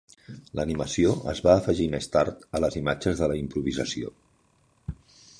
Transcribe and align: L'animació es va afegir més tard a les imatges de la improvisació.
L'animació 0.59 1.09
es 1.33 1.41
va 1.47 1.51
afegir 1.57 1.85
més 1.95 2.07
tard 2.15 2.41
a 2.59 2.61
les 2.65 2.77
imatges 2.81 3.21
de 3.25 3.27
la 3.33 3.35
improvisació. 3.41 4.13